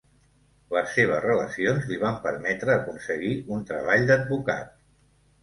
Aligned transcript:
Les 0.75 0.87
seves 0.95 1.19
relacions 1.25 1.85
li 1.91 1.99
van 2.05 2.17
permetre 2.23 2.73
aconseguir 2.77 3.31
un 3.59 3.63
treball 3.75 4.09
d'advocat. 4.11 4.75